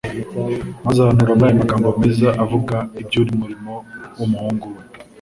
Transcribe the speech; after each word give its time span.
maze 0.85 0.97
ahanura 1.01 1.37
muri 1.37 1.47
aya 1.49 1.61
magambo 1.61 1.87
meza 2.01 2.29
avuga 2.43 2.75
iby'umurimo 3.01 3.73
w'umuhungu 4.17 4.65
we 4.75 4.81